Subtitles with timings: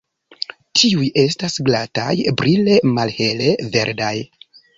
[0.79, 4.13] Tiuj estas glataj, brile malhele verdaj.